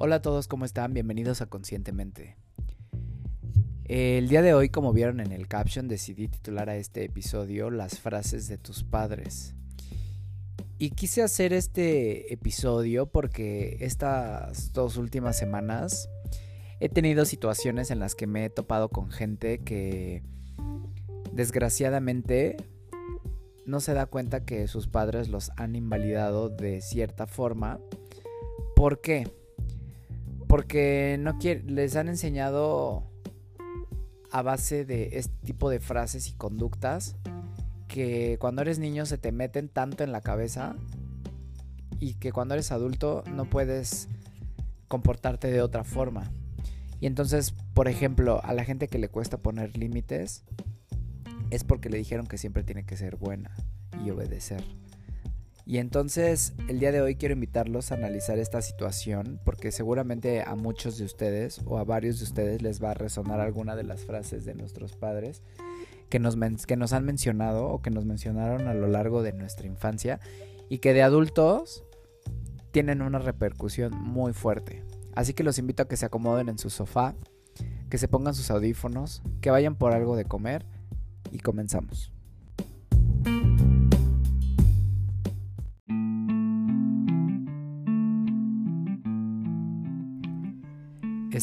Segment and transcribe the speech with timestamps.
[0.00, 0.94] Hola a todos, ¿cómo están?
[0.94, 2.36] Bienvenidos a Conscientemente.
[3.82, 7.98] El día de hoy, como vieron en el caption, decidí titular a este episodio Las
[7.98, 9.56] frases de tus padres.
[10.78, 16.08] Y quise hacer este episodio porque estas dos últimas semanas
[16.78, 20.22] he tenido situaciones en las que me he topado con gente que
[21.32, 22.56] desgraciadamente
[23.66, 27.80] no se da cuenta que sus padres los han invalidado de cierta forma.
[28.76, 29.37] ¿Por qué?
[30.48, 33.04] Porque no les han enseñado
[34.32, 37.16] a base de este tipo de frases y conductas
[37.86, 40.76] que cuando eres niño se te meten tanto en la cabeza
[42.00, 44.08] y que cuando eres adulto no puedes
[44.88, 46.30] comportarte de otra forma.
[47.00, 50.44] Y entonces, por ejemplo, a la gente que le cuesta poner límites
[51.50, 53.50] es porque le dijeron que siempre tiene que ser buena
[54.04, 54.62] y obedecer.
[55.68, 60.54] Y entonces el día de hoy quiero invitarlos a analizar esta situación porque seguramente a
[60.54, 64.06] muchos de ustedes o a varios de ustedes les va a resonar alguna de las
[64.06, 65.42] frases de nuestros padres
[66.08, 69.66] que nos, que nos han mencionado o que nos mencionaron a lo largo de nuestra
[69.66, 70.20] infancia
[70.70, 71.84] y que de adultos
[72.70, 74.82] tienen una repercusión muy fuerte.
[75.14, 77.14] Así que los invito a que se acomoden en su sofá,
[77.90, 80.64] que se pongan sus audífonos, que vayan por algo de comer
[81.30, 82.10] y comenzamos.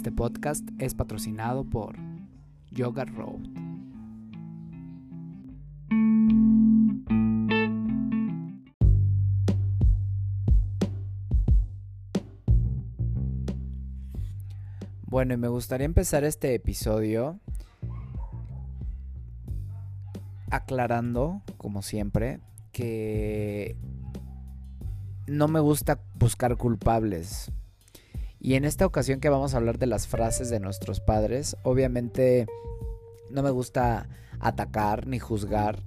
[0.05, 1.95] Este podcast es patrocinado por
[2.69, 3.41] Yoga Road.
[15.07, 17.39] Bueno, y me gustaría empezar este episodio
[20.51, 23.75] aclarando, como siempre, que
[25.25, 27.51] no me gusta buscar culpables.
[28.45, 32.45] Y en esta ocasión que vamos a hablar de las frases de nuestros padres, obviamente
[33.31, 34.07] no me gusta
[34.39, 35.81] atacar ni juzgar.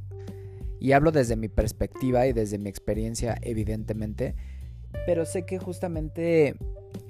[0.80, 4.34] Y hablo desde mi perspectiva y desde mi experiencia, evidentemente.
[5.06, 6.56] Pero sé que justamente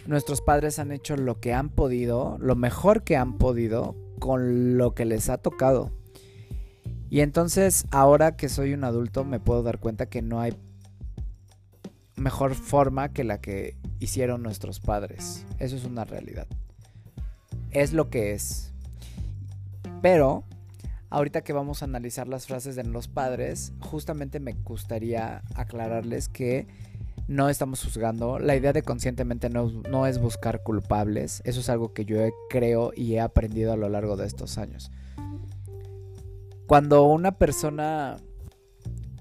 [0.06, 4.94] nuestros padres han hecho lo que han podido, lo mejor que han podido, con lo
[4.94, 5.92] que les ha tocado.
[7.08, 10.52] Y entonces, ahora que soy un adulto, me puedo dar cuenta que no hay
[12.16, 15.44] mejor forma que la que hicieron nuestros padres.
[15.58, 16.46] Eso es una realidad.
[17.70, 18.72] Es lo que es.
[20.02, 20.44] Pero,
[21.10, 26.66] ahorita que vamos a analizar las frases de los padres, justamente me gustaría aclararles que
[27.26, 28.38] no estamos juzgando.
[28.38, 31.42] La idea de conscientemente no, no, es buscar culpables.
[31.44, 34.90] Eso es algo que yo creo y he aprendido a lo largo de estos años.
[36.66, 38.16] Cuando una persona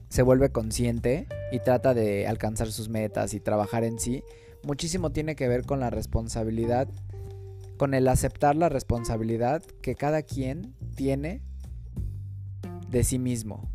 [0.10, 4.24] se vuelve consciente y trata de alcanzar sus metas y trabajar en sí,
[4.68, 6.90] muchísimo tiene que ver con la responsabilidad,
[7.78, 11.42] con el aceptar la responsabilidad que cada quien tiene
[12.92, 13.72] de sí mismo.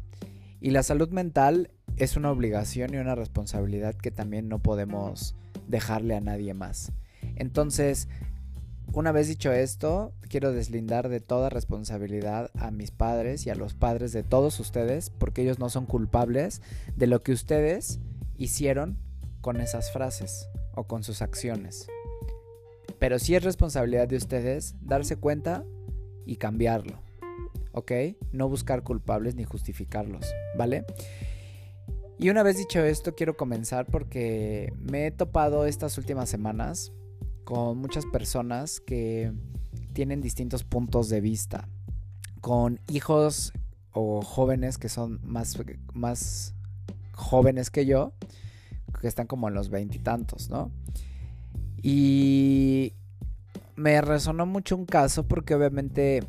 [0.60, 5.34] Y la salud mental es una obligación y una responsabilidad que también no podemos
[5.66, 6.92] dejarle a nadie más.
[7.36, 8.06] Entonces,
[8.92, 13.72] una vez dicho esto, quiero deslindar de toda responsabilidad a mis padres y a los
[13.72, 16.60] padres de todos ustedes, porque ellos no son culpables
[16.96, 17.98] de lo que ustedes
[18.36, 18.98] hicieron
[19.40, 21.88] con esas frases o con sus acciones.
[22.98, 25.64] Pero sí es responsabilidad de ustedes darse cuenta
[26.24, 27.00] y cambiarlo.
[27.72, 27.92] ¿Ok?
[28.32, 30.84] No buscar culpables ni justificarlos, ¿vale?
[32.18, 36.92] Y una vez dicho esto, quiero comenzar porque me he topado estas últimas semanas
[37.44, 39.32] con muchas personas que
[39.92, 41.68] tienen distintos puntos de vista,
[42.40, 43.52] con hijos
[43.92, 45.58] o jóvenes que son más,
[45.92, 46.54] más
[47.12, 48.12] jóvenes que yo,
[49.00, 50.70] que están como en los veintitantos, ¿no?
[51.82, 52.94] Y
[53.76, 56.22] me resonó mucho un caso porque obviamente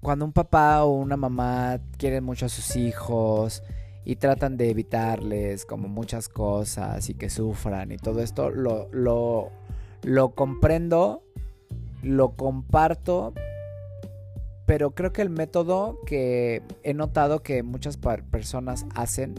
[0.00, 3.62] cuando un papá o una mamá quieren mucho a sus hijos,
[4.04, 9.50] y tratan de evitarles como muchas cosas y que sufran y todo esto, lo, lo,
[10.02, 11.22] lo comprendo,
[12.02, 13.34] lo comparto,
[14.66, 19.34] pero creo que el método que he notado que muchas personas hacen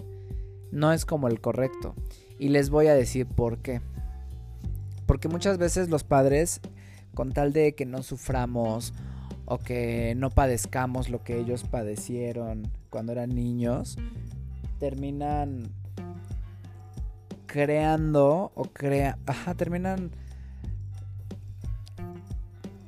[0.72, 1.96] no es como el correcto.
[2.40, 3.82] Y les voy a decir por qué.
[5.06, 6.62] Porque muchas veces los padres,
[7.14, 8.94] con tal de que no suframos
[9.46, 13.98] o que no padezcamos lo que ellos padecieron cuando eran niños,
[14.80, 15.72] terminan
[17.46, 20.12] creando o crea, ajá, terminan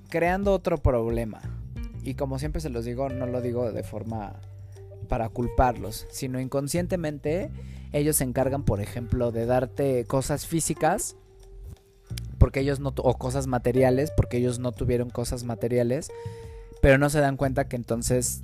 [0.09, 1.41] creando otro problema.
[2.03, 4.35] Y como siempre se los digo, no lo digo de forma
[5.07, 7.51] para culparlos, sino inconscientemente
[7.91, 11.15] ellos se encargan, por ejemplo, de darte cosas físicas
[12.37, 16.11] porque ellos no o cosas materiales porque ellos no tuvieron cosas materiales,
[16.81, 18.41] pero no se dan cuenta que entonces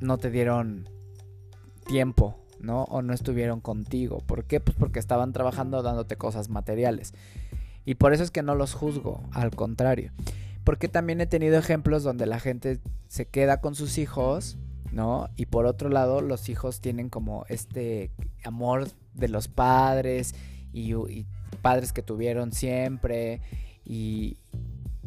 [0.00, 0.88] no te dieron
[1.86, 2.84] tiempo, ¿no?
[2.84, 4.18] O no estuvieron contigo.
[4.26, 4.60] ¿Por qué?
[4.60, 7.14] Pues porque estaban trabajando dándote cosas materiales.
[7.84, 10.12] Y por eso es que no los juzgo, al contrario.
[10.66, 14.58] Porque también he tenido ejemplos donde la gente se queda con sus hijos,
[14.90, 15.28] ¿no?
[15.36, 18.10] Y por otro lado, los hijos tienen como este
[18.42, 20.34] amor de los padres
[20.72, 20.92] y,
[21.62, 23.42] padres que tuvieron siempre
[23.84, 24.38] y,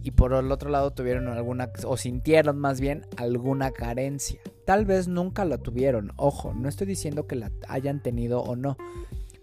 [0.02, 4.40] y por el otro lado tuvieron alguna, o sintieron más bien alguna carencia.
[4.66, 8.78] Tal vez nunca la tuvieron, ojo, no estoy diciendo que la hayan tenido o no,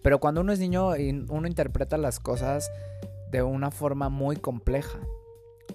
[0.00, 0.92] pero cuando uno es niño
[1.28, 2.70] uno interpreta las cosas
[3.30, 4.98] de una forma muy compleja,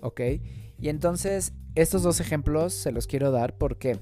[0.02, 0.22] ¿ok?
[0.80, 4.00] Y entonces estos dos ejemplos se los quiero dar porque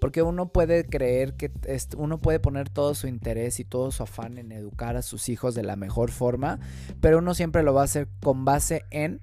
[0.00, 1.50] porque uno puede creer que
[1.96, 5.54] uno puede poner todo su interés y todo su afán en educar a sus hijos
[5.54, 6.60] de la mejor forma,
[7.00, 9.20] pero uno siempre lo va a hacer con base en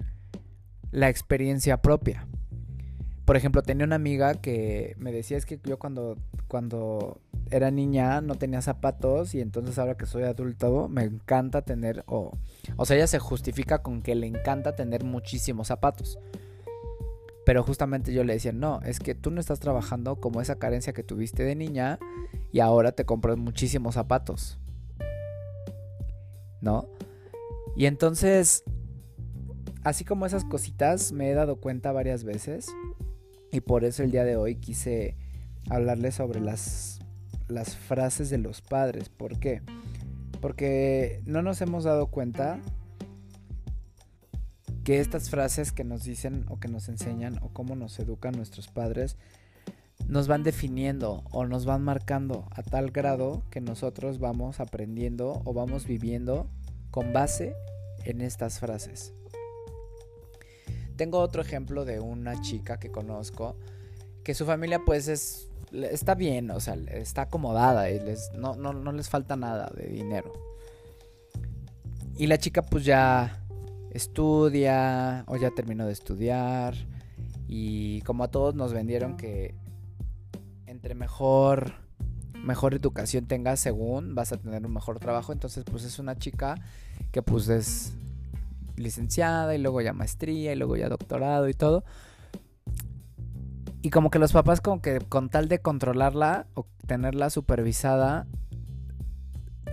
[0.90, 2.26] la experiencia propia.
[3.24, 6.18] Por ejemplo, tenía una amiga que me decía es que yo cuando,
[6.48, 12.04] cuando era niña no tenía zapatos y entonces ahora que soy adulto me encanta tener,
[12.06, 12.36] o,
[12.76, 16.18] o sea, ella se justifica con que le encanta tener muchísimos zapatos.
[17.44, 20.92] Pero justamente yo le decía, no, es que tú no estás trabajando como esa carencia
[20.92, 21.98] que tuviste de niña
[22.52, 24.58] y ahora te compras muchísimos zapatos.
[26.60, 26.88] ¿No?
[27.76, 28.64] Y entonces
[29.84, 32.74] así como esas cositas me he dado cuenta varias veces
[33.52, 35.16] y por eso el día de hoy quise
[35.70, 36.98] hablarles sobre las,
[37.46, 39.10] las frases de los padres.
[39.10, 39.62] ¿Por qué?
[39.62, 39.93] Porque
[41.24, 42.60] no nos hemos dado cuenta
[44.84, 48.68] que estas frases que nos dicen o que nos enseñan o cómo nos educan nuestros
[48.68, 49.16] padres
[50.06, 55.54] nos van definiendo o nos van marcando a tal grado que nosotros vamos aprendiendo o
[55.54, 56.46] vamos viviendo
[56.90, 57.54] con base
[58.04, 59.14] en estas frases.
[60.96, 63.56] Tengo otro ejemplo de una chica que conozco
[64.22, 65.48] que su familia pues es
[65.90, 69.86] está bien, o sea, está acomodada y les, no, no, no les falta nada de
[69.88, 70.32] dinero.
[72.16, 73.44] Y la chica pues ya
[73.90, 76.74] estudia o ya terminó de estudiar
[77.48, 79.54] y como a todos nos vendieron que
[80.66, 81.74] entre mejor
[82.44, 86.56] mejor educación tengas según vas a tener un mejor trabajo, entonces pues es una chica
[87.10, 87.94] que pues es
[88.76, 91.84] licenciada y luego ya maestría y luego ya doctorado y todo.
[93.84, 98.26] Y como que los papás como que con tal de controlarla o tenerla supervisada,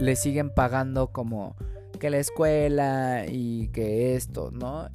[0.02, 1.56] le siguen pagando como
[1.98, 4.90] que la escuela y que esto, ¿no?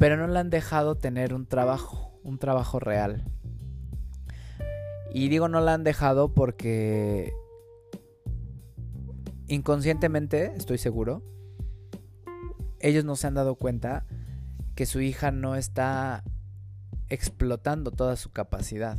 [0.00, 3.30] Pero no le han dejado tener un trabajo, un trabajo real.
[5.14, 7.32] Y digo no la han dejado porque
[9.46, 11.22] inconscientemente, estoy seguro,
[12.80, 14.04] ellos no se han dado cuenta
[14.74, 16.24] que su hija no está
[17.10, 18.96] explotando toda su capacidad.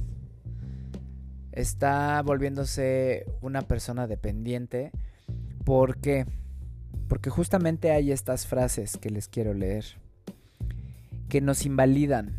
[1.52, 4.92] Está volviéndose una persona dependiente.
[5.66, 6.26] ¿Por qué?
[7.08, 9.86] Porque justamente hay estas frases que les quiero leer.
[11.28, 12.36] Que nos invalidan.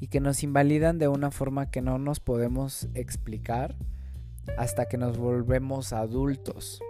[0.00, 3.74] Y que nos invalidan de una forma que no nos podemos explicar
[4.56, 6.80] hasta que nos volvemos adultos.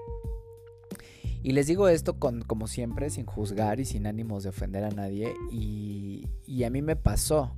[1.43, 4.91] Y les digo esto con, como siempre, sin juzgar y sin ánimos de ofender a
[4.91, 5.33] nadie.
[5.51, 7.55] Y, y a mí me pasó.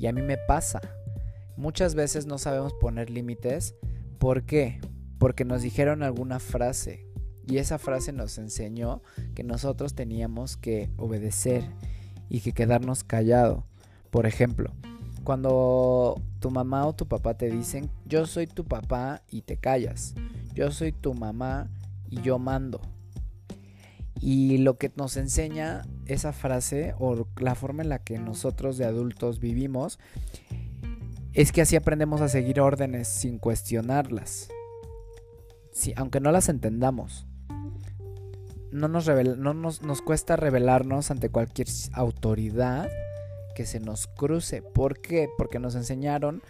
[0.00, 0.80] Y a mí me pasa.
[1.58, 3.74] Muchas veces no sabemos poner límites.
[4.18, 4.80] ¿Por qué?
[5.18, 7.06] Porque nos dijeron alguna frase.
[7.46, 9.02] Y esa frase nos enseñó
[9.34, 11.64] que nosotros teníamos que obedecer
[12.30, 13.66] y que quedarnos callado.
[14.10, 14.72] Por ejemplo,
[15.22, 20.14] cuando tu mamá o tu papá te dicen, yo soy tu papá y te callas.
[20.54, 21.68] Yo soy tu mamá
[22.08, 22.80] y yo mando.
[24.20, 28.84] Y lo que nos enseña esa frase o la forma en la que nosotros de
[28.84, 29.98] adultos vivimos
[31.32, 34.48] es que así aprendemos a seguir órdenes sin cuestionarlas.
[35.96, 37.26] aunque no las entendamos.
[38.72, 42.88] No, nos, no nos, nos cuesta revelarnos ante cualquier autoridad
[43.54, 44.62] que se nos cruce.
[44.62, 45.28] ¿Por qué?
[45.38, 46.42] Porque nos enseñaron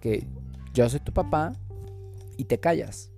[0.00, 0.26] que
[0.72, 1.52] yo soy tu papá
[2.36, 3.10] y te callas.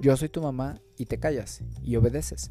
[0.00, 2.50] Yo soy tu mamá y te callas y obedeces.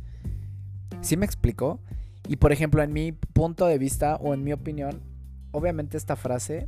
[1.05, 1.79] ¿Sí me explico?
[2.27, 5.03] Y por ejemplo, en mi punto de vista o en mi opinión,
[5.51, 6.67] obviamente esta frase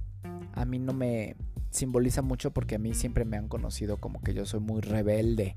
[0.53, 1.36] a mí no me
[1.72, 5.56] simboliza mucho porque a mí siempre me han conocido como que yo soy muy rebelde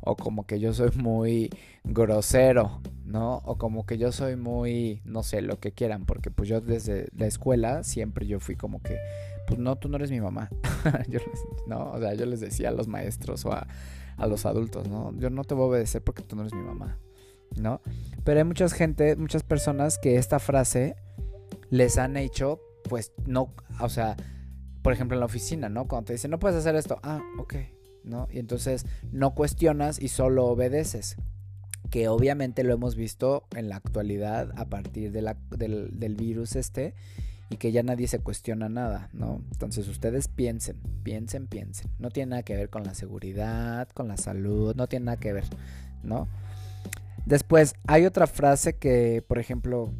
[0.00, 1.50] o como que yo soy muy
[1.84, 3.42] grosero, ¿no?
[3.44, 7.08] O como que yo soy muy, no sé, lo que quieran, porque pues yo desde
[7.14, 8.96] la escuela siempre yo fui como que
[9.46, 10.48] pues no, tú no eres mi mamá.
[11.10, 11.20] yo
[11.66, 13.66] no, o sea, yo les decía a los maestros o a,
[14.16, 15.12] a los adultos, ¿no?
[15.18, 16.96] Yo no te voy a obedecer porque tú no eres mi mamá,
[17.56, 17.80] ¿no?
[18.24, 20.96] Pero hay mucha gente, muchas personas que esta frase
[21.70, 24.16] les han hecho, pues no, o sea,
[24.82, 25.86] por ejemplo en la oficina, ¿no?
[25.86, 27.54] Cuando te dicen, no puedes hacer esto, ah, ok,
[28.04, 28.28] ¿no?
[28.30, 31.16] Y entonces no cuestionas y solo obedeces.
[31.90, 36.56] Que obviamente lo hemos visto en la actualidad a partir de la, del, del virus
[36.56, 36.94] este
[37.50, 39.42] y que ya nadie se cuestiona nada, ¿no?
[39.52, 41.90] Entonces ustedes piensen, piensen, piensen.
[41.98, 45.34] No tiene nada que ver con la seguridad, con la salud, no tiene nada que
[45.34, 45.44] ver,
[46.02, 46.28] ¿no?
[47.26, 49.90] Después, hay otra frase que, por ejemplo,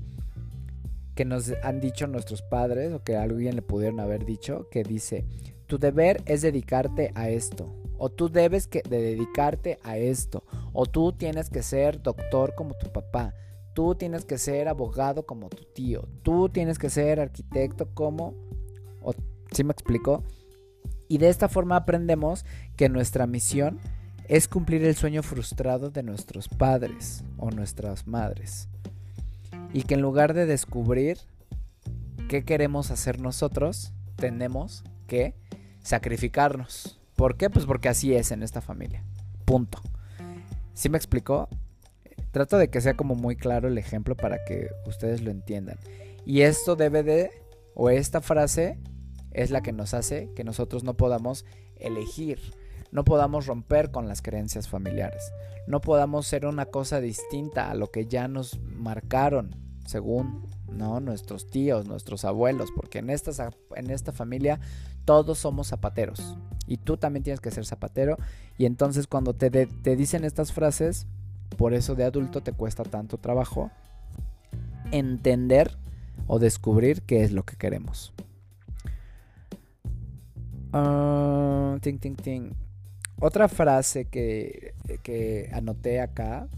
[1.14, 5.25] que nos han dicho nuestros padres o que alguien le pudieron haber dicho, que dice,
[5.66, 10.87] tu deber es dedicarte a esto, o tú debes que de dedicarte a esto, o
[10.87, 13.35] tú tienes que ser doctor como tu papá,
[13.75, 16.07] Tú tienes que ser abogado como tu tío.
[16.23, 18.35] Tú tienes que ser arquitecto como...
[19.50, 20.25] ¿Sí me explico?
[21.09, 22.45] Y de esta forma aprendemos
[22.76, 23.81] que nuestra misión
[24.29, 28.69] es cumplir el sueño frustrado de nuestros padres o nuestras madres.
[29.73, 31.19] Y que en lugar de descubrir
[32.29, 35.35] qué queremos hacer nosotros, tenemos que
[35.81, 37.00] sacrificarnos.
[37.17, 37.50] ¿Por qué?
[37.50, 39.05] Pues porque así es en esta familia.
[39.45, 39.81] Punto.
[40.75, 41.49] ¿Sí me explicó?
[42.31, 45.79] Trato de que sea como muy claro el ejemplo para que ustedes lo entiendan.
[46.25, 47.31] Y esto debe de,
[47.75, 48.79] o esta frase
[49.33, 51.45] es la que nos hace que nosotros no podamos
[51.76, 52.38] elegir,
[52.93, 55.33] no podamos romper con las creencias familiares,
[55.67, 59.57] no podamos ser una cosa distinta a lo que ya nos marcaron,
[59.87, 61.01] según ¿no?
[61.01, 64.61] nuestros tíos, nuestros abuelos, porque en esta, en esta familia
[65.05, 68.17] todos somos zapateros y tú también tienes que ser zapatero
[68.57, 71.07] y entonces cuando te, te dicen estas frases,
[71.57, 73.71] por eso de adulto te cuesta tanto trabajo
[74.91, 75.77] entender
[76.27, 78.13] o descubrir qué es lo que queremos.
[80.73, 81.79] Ah,
[83.25, 84.75] Otra frase que,
[85.05, 86.49] que anoté acá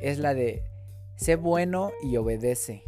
[0.00, 0.62] es la de
[1.16, 2.82] sé bueno y obedece.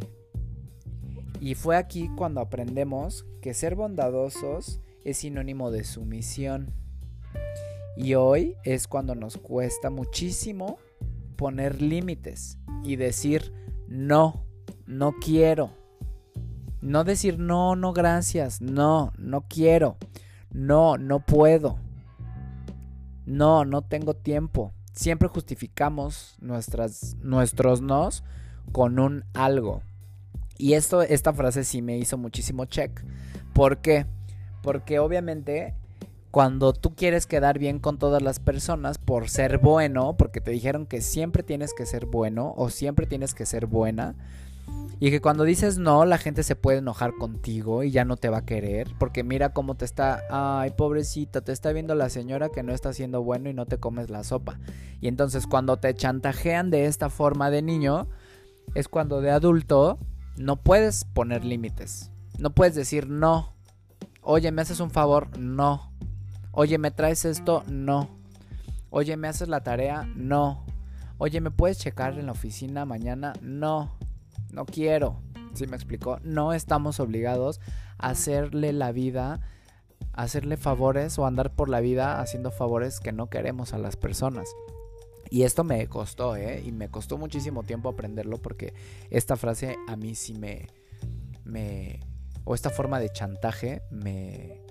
[1.39, 6.73] Y fue aquí cuando aprendemos que ser bondadosos es sinónimo de sumisión.
[7.95, 10.79] Y hoy es cuando nos cuesta muchísimo
[11.35, 13.53] poner límites y decir
[13.87, 14.47] no,
[14.87, 15.69] no quiero.
[16.81, 19.97] No decir no, no gracias, no, no quiero,
[20.51, 21.79] no, no puedo,
[23.25, 24.73] no, no tengo tiempo.
[24.93, 28.23] Siempre justificamos nuestras, nuestros nos
[28.71, 29.81] con un algo.
[30.57, 33.03] Y esto, esta frase sí me hizo muchísimo check.
[33.53, 34.05] ¿Por qué?
[34.61, 35.75] Porque obviamente
[36.35, 40.85] cuando tú quieres quedar bien con todas las personas por ser bueno, porque te dijeron
[40.85, 44.15] que siempre tienes que ser bueno o siempre tienes que ser buena,
[44.99, 48.29] y que cuando dices no, la gente se puede enojar contigo y ya no te
[48.29, 52.49] va a querer, porque mira cómo te está, ay, pobrecita, te está viendo la señora
[52.49, 54.59] que no está haciendo bueno y no te comes la sopa.
[55.01, 58.07] Y entonces cuando te chantajean de esta forma de niño,
[58.73, 59.99] es cuando de adulto
[60.37, 62.11] no puedes poner límites.
[62.39, 63.53] No puedes decir no.
[64.21, 65.37] Oye, ¿me haces un favor?
[65.37, 65.91] No.
[66.51, 67.63] Oye, ¿me traes esto?
[67.67, 68.09] No.
[68.89, 70.09] Oye, ¿me haces la tarea?
[70.15, 70.65] No.
[71.17, 73.33] Oye, ¿me puedes checar en la oficina mañana?
[73.41, 73.91] No.
[74.55, 75.21] No quiero.
[75.53, 76.19] ¿Sí me explicó?
[76.23, 77.59] No estamos obligados
[77.97, 79.41] a hacerle la vida,
[80.13, 83.97] a hacerle favores o andar por la vida haciendo favores que no queremos a las
[83.97, 84.49] personas.
[85.29, 86.63] Y esto me costó, ¿eh?
[86.65, 88.73] Y me costó muchísimo tiempo aprenderlo porque
[89.09, 90.67] esta frase a mí sí me...
[91.43, 91.99] me
[92.45, 94.61] o esta forma de chantaje me,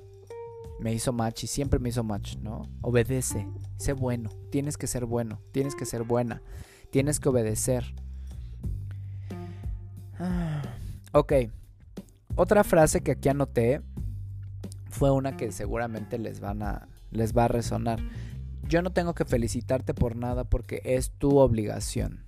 [0.78, 2.70] me hizo match y siempre me hizo match, ¿no?
[2.82, 6.40] Obedece, sé bueno, tienes que ser bueno, tienes que ser buena,
[6.90, 7.94] tienes que obedecer.
[11.12, 11.32] Ok,
[12.36, 13.82] otra frase que aquí anoté
[14.90, 18.00] fue una que seguramente les, van a, les va a resonar.
[18.68, 22.24] Yo no tengo que felicitarte por nada porque es tu obligación.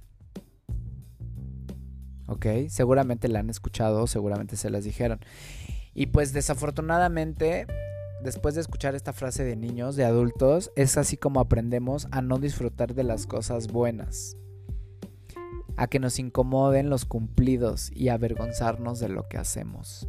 [2.27, 2.47] ¿Ok?
[2.69, 5.21] Seguramente la han escuchado, seguramente se las dijeron.
[5.95, 7.67] Y pues desafortunadamente
[8.23, 12.39] después de escuchar esta frase de niños, de adultos, es así como aprendemos a no
[12.39, 14.37] disfrutar de las cosas buenas,
[15.77, 20.09] a que nos incomoden los cumplidos y avergonzarnos de lo que hacemos.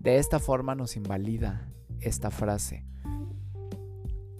[0.00, 1.68] De esta forma nos invalida
[2.00, 2.84] esta frase.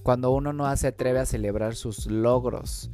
[0.02, 2.90] Cuando uno no se atreve a celebrar sus logros,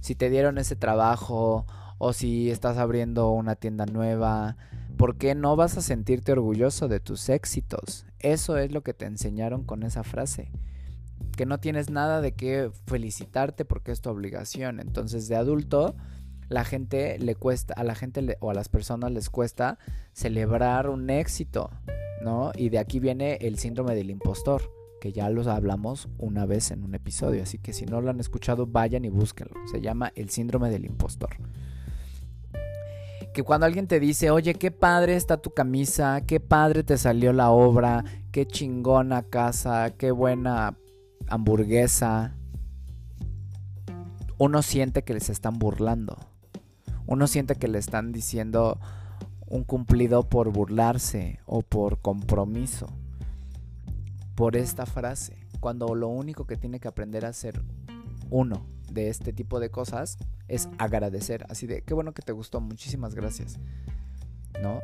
[0.00, 1.66] si te dieron ese trabajo
[1.98, 4.56] o si estás abriendo una tienda nueva,
[4.96, 8.06] ¿por qué no vas a sentirte orgulloso de tus éxitos?
[8.18, 10.50] Eso es lo que te enseñaron con esa frase.
[11.36, 14.80] Que no tienes nada de qué felicitarte porque es tu obligación.
[14.80, 15.94] Entonces, de adulto,
[16.48, 19.78] la gente le cuesta, a la gente o a las personas les cuesta
[20.12, 21.70] celebrar un éxito.
[22.20, 22.52] ¿no?
[22.56, 24.62] Y de aquí viene el síndrome del impostor,
[25.00, 28.20] que ya los hablamos una vez en un episodio, así que si no lo han
[28.20, 29.54] escuchado, vayan y búsquenlo.
[29.70, 31.36] Se llama el síndrome del impostor.
[33.32, 37.32] Que cuando alguien te dice, oye, qué padre está tu camisa, qué padre te salió
[37.32, 40.76] la obra, qué chingona casa, qué buena
[41.28, 42.34] hamburguesa,
[44.38, 46.16] uno siente que les están burlando.
[47.08, 48.78] Uno siente que le están diciendo
[49.46, 52.86] un cumplido por burlarse o por compromiso.
[54.34, 55.38] Por esta frase.
[55.58, 57.62] Cuando lo único que tiene que aprender a hacer
[58.28, 61.46] uno de este tipo de cosas es agradecer.
[61.48, 63.58] Así de, qué bueno que te gustó, muchísimas gracias.
[64.62, 64.80] ¿No?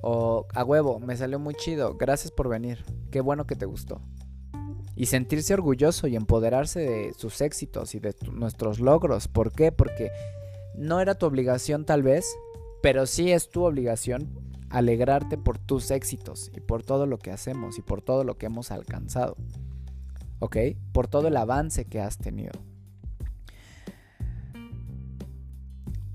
[0.00, 4.00] O a huevo, me salió muy chido, gracias por venir, qué bueno que te gustó
[4.96, 9.28] y sentirse orgulloso y empoderarse de sus éxitos y de nuestros logros.
[9.28, 9.72] ¿Por qué?
[9.72, 10.10] Porque
[10.76, 12.26] no era tu obligación tal vez,
[12.82, 14.28] pero sí es tu obligación
[14.70, 18.46] alegrarte por tus éxitos y por todo lo que hacemos y por todo lo que
[18.46, 19.36] hemos alcanzado.
[20.40, 20.56] ¿Ok?
[20.92, 22.52] Por todo el avance que has tenido.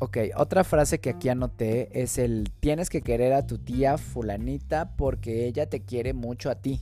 [0.01, 4.95] Ok, otra frase que aquí anoté es el tienes que querer a tu tía fulanita
[4.95, 6.81] porque ella te quiere mucho a ti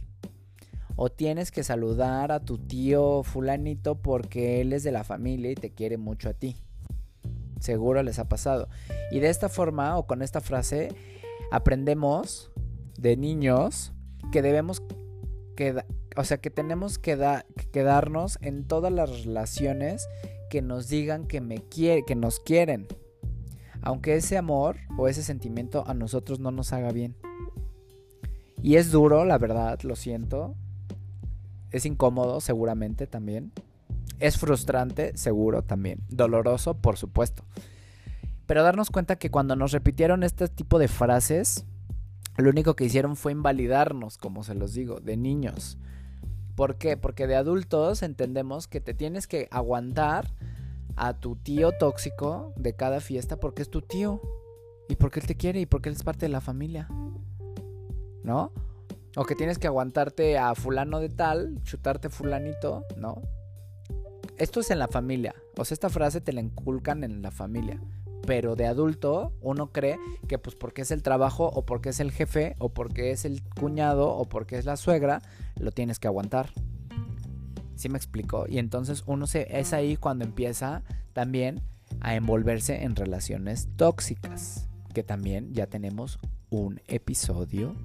[0.96, 5.56] o tienes que saludar a tu tío fulanito porque él es de la familia y
[5.56, 6.58] te quiere mucho a ti.
[7.60, 8.70] Seguro les ha pasado.
[9.12, 10.90] Y de esta forma o con esta frase
[11.52, 12.52] aprendemos
[12.98, 13.94] de niños
[14.32, 14.82] que debemos
[15.56, 15.86] quedar,
[16.16, 17.18] o sea, que tenemos que,
[17.72, 20.08] quedarnos en todas las relaciones
[20.50, 22.88] que nos digan que me quiere, que nos quieren.
[23.82, 27.16] Aunque ese amor o ese sentimiento a nosotros no nos haga bien.
[28.62, 30.56] Y es duro, la verdad, lo siento.
[31.72, 33.52] Es incómodo, seguramente también.
[34.20, 36.00] Es frustrante, seguro también.
[36.10, 37.44] Doloroso, por supuesto.
[38.48, 41.66] Pero darnos cuenta que cuando nos repitieron este tipo de frases,
[42.38, 45.78] lo único que hicieron fue invalidarnos, como se los digo, de niños.
[46.56, 46.98] ¿Por qué?
[46.98, 50.34] Porque de adultos entendemos que te tienes que aguantar
[50.96, 54.22] a tu tío tóxico de cada fiesta porque es tu tío.
[54.90, 56.88] Y porque él te quiere y porque él es parte de la familia.
[58.24, 58.52] ¿No?
[59.16, 63.22] O que tienes que aguantarte a fulano de tal, chutarte fulanito, ¿no?
[64.38, 65.34] Esto es en la familia.
[65.58, 67.82] O sea, esta frase te la inculcan en la familia.
[68.28, 69.98] Pero de adulto uno cree
[70.28, 73.42] que pues porque es el trabajo o porque es el jefe o porque es el
[73.44, 75.22] cuñado o porque es la suegra,
[75.60, 76.52] lo tienes que aguantar.
[77.76, 78.46] ¿Sí me explico?
[78.48, 81.62] Y entonces uno se es ahí cuando empieza también
[82.02, 86.20] a envolverse en relaciones tóxicas, que también ya tenemos
[86.50, 87.76] un episodio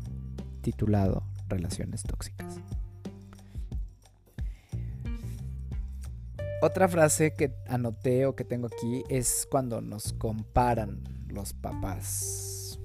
[0.61, 2.61] titulado Relaciones tóxicas.
[6.65, 12.79] Otra frase que anoté o que tengo aquí es cuando nos comparan los papás.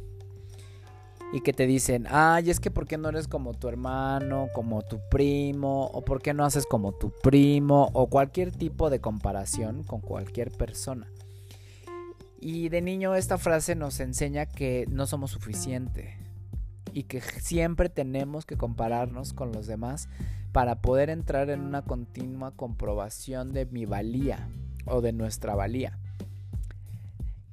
[1.31, 4.81] Y que te dicen, ay, es que ¿por qué no eres como tu hermano, como
[4.81, 5.91] tu primo?
[5.93, 7.91] ¿O por qué no haces como tu primo?
[7.93, 11.07] O cualquier tipo de comparación con cualquier persona.
[12.39, 16.26] Y de niño esta frase nos enseña que no somos suficientes
[16.97, 20.10] y que siempre tenemos que compararnos con los demás
[20.51, 24.49] para poder entrar en una continua comprobación de mi valía
[24.88, 25.99] o de nuestra valía.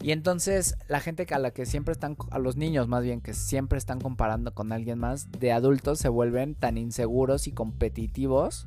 [0.00, 3.34] Y entonces la gente a la que siempre están, a los niños más bien, que
[3.34, 8.64] siempre están comparando con alguien más, de adultos se vuelven tan inseguros y competitivos,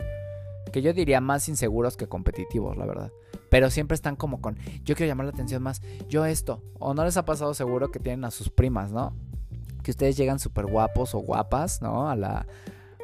[0.72, 3.12] que yo diría más inseguros que competitivos, la verdad.
[3.50, 6.62] Pero siempre están como con, yo quiero llamar la atención más, yo esto.
[6.78, 9.16] O no les ha pasado seguro que tienen a sus primas, ¿no?
[9.88, 12.10] Que ustedes llegan súper guapos o guapas, ¿no?
[12.10, 12.46] A la,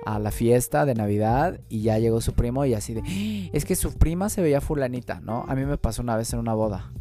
[0.06, 3.50] a la fiesta de Navidad y ya llegó su primo y así de, ¡Ah!
[3.54, 5.46] es que su prima se veía fulanita, ¿no?
[5.48, 6.92] A mí me pasó una vez en una boda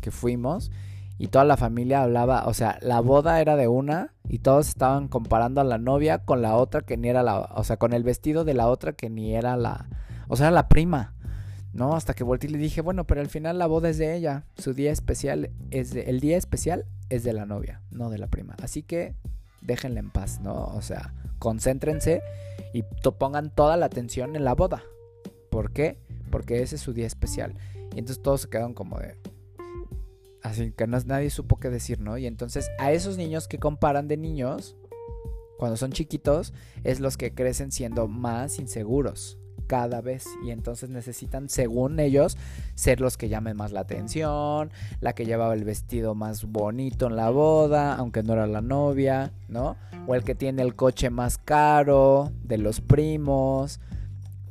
[0.00, 0.70] que fuimos
[1.18, 5.08] y toda la familia hablaba, o sea, la boda era de una y todos estaban
[5.08, 8.04] comparando a la novia con la otra que ni era la, o sea, con el
[8.04, 9.90] vestido de la otra que ni era la,
[10.26, 11.12] o sea, la prima.
[11.72, 11.94] ¿No?
[11.94, 14.44] Hasta que volteé y le dije, bueno, pero al final la boda es de ella,
[14.56, 18.28] su día especial es de, el día especial es de la novia, no de la
[18.28, 18.56] prima.
[18.62, 19.14] Así que
[19.62, 20.66] déjenla en paz, ¿no?
[20.66, 22.22] O sea, concéntrense
[22.72, 22.82] y
[23.18, 24.82] pongan toda la atención en la boda.
[25.50, 25.98] ¿Por qué?
[26.30, 27.54] Porque ese es su día especial.
[27.94, 29.16] Y entonces todos se quedaron como de...
[30.42, 32.18] Así que nadie supo qué decir, ¿no?
[32.18, 34.76] Y entonces a esos niños que comparan de niños,
[35.56, 41.48] cuando son chiquitos, es los que crecen siendo más inseguros cada vez y entonces necesitan,
[41.48, 42.36] según ellos,
[42.74, 44.70] ser los que llamen más la atención,
[45.00, 49.32] la que llevaba el vestido más bonito en la boda, aunque no era la novia,
[49.48, 49.76] ¿no?
[50.06, 53.80] O el que tiene el coche más caro de los primos,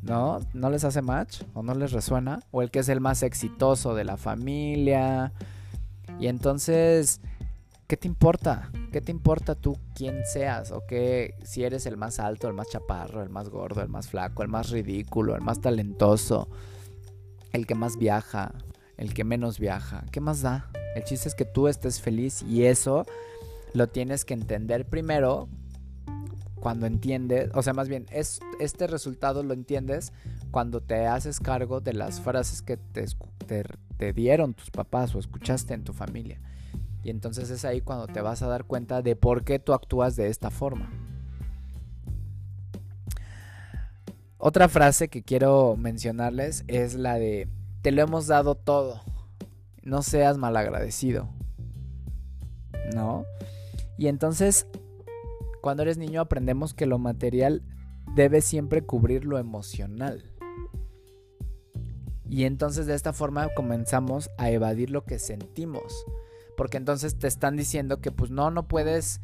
[0.01, 0.39] ¿no?
[0.53, 2.41] ¿No les hace match o no les resuena?
[2.51, 5.33] O el que es el más exitoso de la familia.
[6.19, 7.21] Y entonces,
[7.87, 8.71] ¿qué te importa?
[8.91, 10.71] ¿Qué te importa tú quién seas?
[10.71, 14.09] O qué si eres el más alto, el más chaparro, el más gordo, el más
[14.09, 16.49] flaco, el más ridículo, el más talentoso,
[17.53, 18.53] el que más viaja,
[18.97, 20.03] el que menos viaja.
[20.11, 20.69] ¿Qué más da?
[20.95, 23.05] El chiste es que tú estés feliz y eso
[23.73, 25.47] lo tienes que entender primero
[26.61, 30.13] cuando entiendes, o sea, más bien, es, este resultado lo entiendes
[30.51, 33.05] cuando te haces cargo de las frases que te,
[33.97, 36.39] te, dieron tus papás o escuchaste en tu familia.
[37.03, 40.15] Y entonces es ahí cuando te vas a dar cuenta de por qué tú actúas
[40.15, 40.89] de esta forma.
[44.37, 47.47] Otra frase que quiero mencionarles es la de,
[47.81, 49.01] te lo hemos dado todo,
[49.83, 51.29] no seas malagradecido.
[52.95, 53.25] ¿No?
[53.97, 54.67] Y entonces
[55.61, 57.61] cuando eres niño aprendemos que lo material
[58.15, 60.23] debe siempre cubrir lo emocional.
[62.27, 66.05] Y entonces de esta forma comenzamos a evadir lo que sentimos.
[66.57, 69.21] Porque entonces te están diciendo que pues no, no puedes,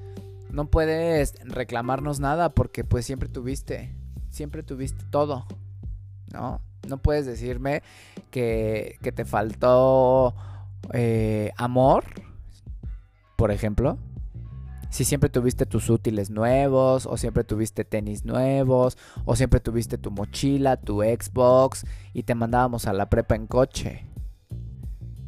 [0.49, 3.95] no puedes reclamarnos nada porque pues siempre tuviste,
[4.29, 5.45] siempre tuviste todo.
[6.33, 6.61] ¿No?
[6.87, 7.83] No puedes decirme
[8.31, 10.35] que, que te faltó
[10.93, 12.05] eh, amor,
[13.35, 13.97] por ejemplo,
[14.89, 20.11] si siempre tuviste tus útiles nuevos, o siempre tuviste tenis nuevos, o siempre tuviste tu
[20.11, 24.05] mochila, tu Xbox, y te mandábamos a la prepa en coche.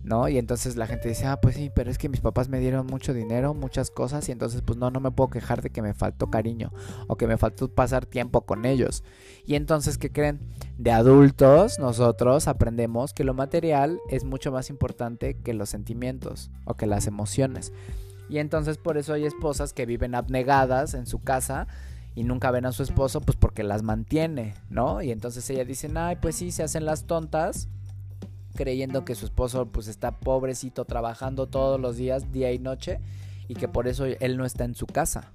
[0.09, 0.27] ¿No?
[0.27, 2.87] Y entonces la gente dice, ah, pues sí, pero es que mis papás me dieron
[2.87, 5.93] mucho dinero, muchas cosas, y entonces pues no, no me puedo quejar de que me
[5.93, 6.71] faltó cariño,
[7.05, 9.03] o que me faltó pasar tiempo con ellos.
[9.45, 10.39] Y entonces, ¿qué creen?
[10.79, 16.73] De adultos, nosotros aprendemos que lo material es mucho más importante que los sentimientos, o
[16.73, 17.71] que las emociones.
[18.29, 21.67] Y entonces por eso hay esposas que viven abnegadas en su casa
[22.15, 25.03] y nunca ven a su esposo, pues porque las mantiene, ¿no?
[25.03, 27.67] Y entonces ella dice, ay, pues sí, se hacen las tontas,
[28.59, 32.99] creyendo que su esposo pues está pobrecito trabajando todos los días, día y noche,
[33.47, 35.31] y que por eso él no está en su casa.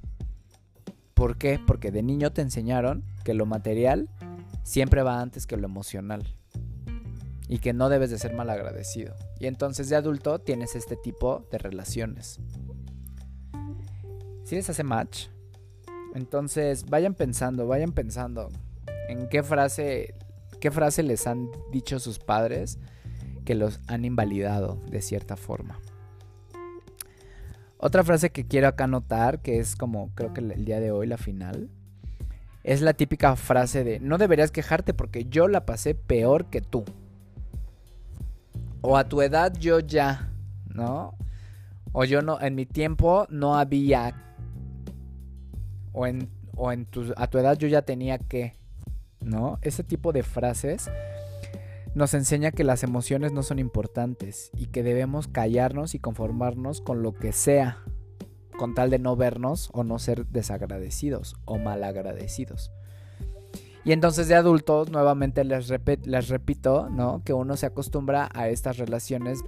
[1.14, 1.58] ¿Por qué?
[1.66, 4.10] Porque de niño te enseñaron que lo material
[4.62, 6.36] siempre va antes que lo emocional.
[7.48, 9.14] Y que no debes de ser mal agradecido.
[9.40, 12.40] Y entonces de adulto tienes este tipo de relaciones.
[14.44, 15.28] Si les hace match,
[16.14, 18.50] entonces vayan pensando, vayan pensando
[19.08, 20.12] en qué frase,
[20.60, 22.78] qué frase les han dicho sus padres
[23.44, 25.78] que los han invalidado de cierta forma.
[27.78, 31.06] Otra frase que quiero acá notar, que es como creo que el día de hoy
[31.06, 31.68] la final,
[32.62, 36.84] es la típica frase de no deberías quejarte porque yo la pasé peor que tú.
[38.80, 40.30] O a tu edad yo ya,
[40.66, 41.14] ¿no?
[41.92, 44.14] O yo no, en mi tiempo no había
[45.92, 48.54] o en, o en a tu edad yo ya tenía que,
[49.20, 49.58] ¿no?
[49.62, 50.90] Ese tipo de frases
[51.94, 57.02] nos enseña que las emociones no son importantes y que debemos callarnos y conformarnos con
[57.02, 57.82] lo que sea,
[58.58, 62.72] con tal de no vernos o no ser desagradecidos o malagradecidos.
[63.84, 65.70] Y entonces de adultos, nuevamente les,
[66.04, 67.22] les repito, ¿no?
[67.22, 69.44] Que uno se acostumbra a estas relaciones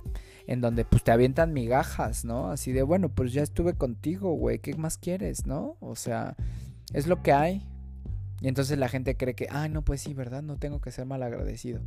[0.46, 2.50] en donde pues te avientan migajas, ¿no?
[2.50, 5.76] Así de, bueno, pues ya estuve contigo, güey, ¿qué más quieres, no?
[5.80, 6.36] O sea,
[6.92, 7.66] es lo que hay.
[8.40, 10.42] Y entonces la gente cree que, ay, no, pues sí, ¿verdad?
[10.42, 11.80] No tengo que ser mal agradecido,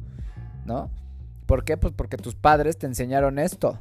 [1.46, 1.78] ¿Por qué?
[1.78, 3.80] Pues porque tus padres te enseñaron esto.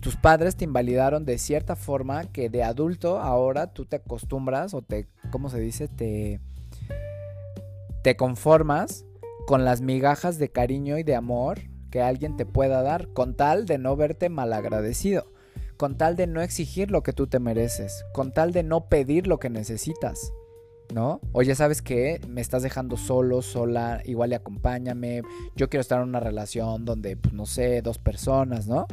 [0.00, 4.82] Tus padres te invalidaron de cierta forma que de adulto ahora tú te acostumbras o
[4.82, 5.88] te, ¿cómo se dice?
[5.88, 6.40] Te,
[8.02, 9.04] te conformas
[9.46, 13.66] con las migajas de cariño y de amor que alguien te pueda dar, con tal
[13.66, 15.32] de no verte malagradecido,
[15.76, 19.26] con tal de no exigir lo que tú te mereces, con tal de no pedir
[19.26, 20.32] lo que necesitas.
[20.92, 21.20] ¿No?
[21.32, 22.20] Oye, ¿sabes qué?
[22.28, 25.22] Me estás dejando solo, sola, igual y acompáñame.
[25.54, 28.86] Yo quiero estar en una relación donde, pues no sé, dos personas, ¿no?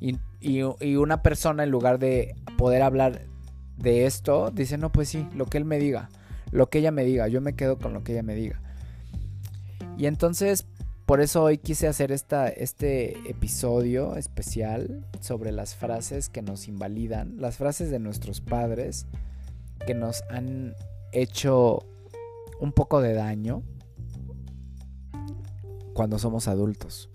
[0.00, 3.22] Y, y una persona en lugar de poder hablar
[3.76, 6.08] de esto, dice, no, pues sí, lo que él me diga,
[6.50, 8.60] lo que ella me diga, yo me quedo con lo que ella me diga.
[9.96, 10.66] Y entonces,
[11.06, 17.36] por eso hoy quise hacer esta, este episodio especial sobre las frases que nos invalidan,
[17.38, 19.06] las frases de nuestros padres
[19.86, 20.74] que nos han
[21.14, 21.80] hecho
[22.60, 23.62] un poco de daño
[25.94, 27.10] cuando somos adultos.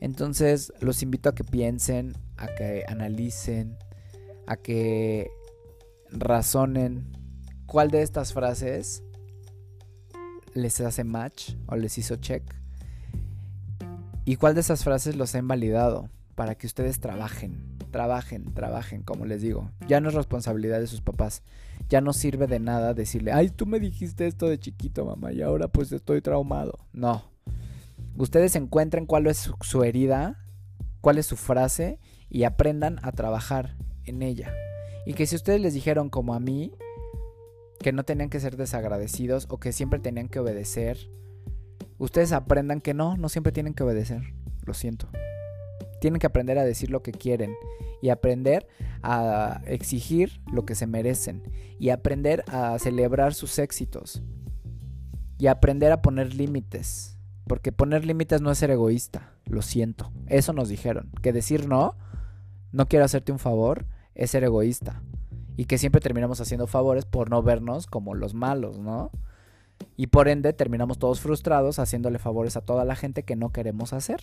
[0.00, 3.78] Entonces los invito a que piensen, a que analicen,
[4.46, 5.30] a que
[6.10, 7.12] razonen
[7.66, 9.02] cuál de estas frases
[10.52, 12.42] les hace match o les hizo check
[14.26, 16.08] ¿Y cuál de esas frases los ha invalidado?
[16.34, 19.70] Para que ustedes trabajen, trabajen, trabajen, como les digo.
[19.86, 21.42] Ya no es responsabilidad de sus papás.
[21.94, 25.42] Ya no sirve de nada decirle, ay, tú me dijiste esto de chiquito, mamá, y
[25.42, 26.76] ahora pues estoy traumado.
[26.92, 27.22] No.
[28.16, 30.44] Ustedes encuentren cuál es su, herida,
[31.00, 33.76] cuál es su frase y aprendan a trabajar
[34.06, 34.52] en ella.
[35.06, 36.72] Y que si ustedes les dijeron como a mí,
[37.78, 40.98] que no tenían que ser desagradecidos o que siempre tenían que obedecer,
[41.98, 44.34] ustedes aprendan que no, no siempre tienen que obedecer.
[44.66, 45.08] Lo siento.
[46.04, 47.56] Tienen que aprender a decir lo que quieren
[48.02, 48.66] y aprender
[49.02, 54.22] a exigir lo que se merecen y aprender a celebrar sus éxitos
[55.38, 57.16] y aprender a poner límites.
[57.46, 60.12] Porque poner límites no es ser egoísta, lo siento.
[60.26, 61.10] Eso nos dijeron.
[61.22, 61.96] Que decir no,
[62.70, 65.00] no quiero hacerte un favor, es ser egoísta
[65.56, 69.10] y que siempre terminamos haciendo favores por no vernos como los malos, ¿no?
[69.96, 73.94] Y por ende terminamos todos frustrados haciéndole favores a toda la gente que no queremos
[73.94, 74.20] hacer.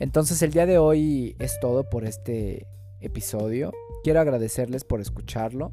[0.00, 2.66] Entonces el día de hoy es todo por este
[3.00, 3.70] episodio.
[4.02, 5.72] Quiero agradecerles por escucharlo.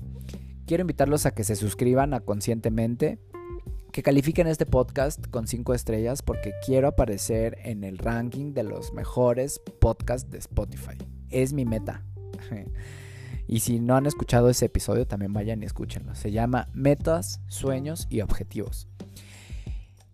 [0.66, 3.20] Quiero invitarlos a que se suscriban a Conscientemente,
[3.94, 8.92] que califiquen este podcast con 5 estrellas porque quiero aparecer en el ranking de los
[8.92, 10.98] mejores podcasts de Spotify.
[11.30, 12.04] Es mi meta.
[13.50, 16.16] Y si no han escuchado ese episodio, también vayan y escúchenlo.
[16.16, 18.90] Se llama Metas, Sueños y Objetivos.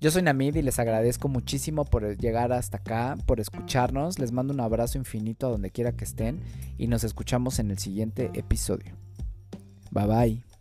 [0.03, 4.19] Yo soy Namid y les agradezco muchísimo por llegar hasta acá, por escucharnos.
[4.19, 6.41] Les mando un abrazo infinito a donde quiera que estén
[6.77, 8.97] y nos escuchamos en el siguiente episodio.
[9.91, 10.52] Bye bye.